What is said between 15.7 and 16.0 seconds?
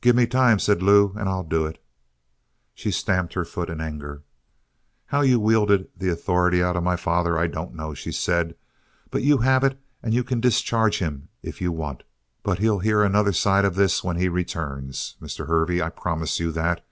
I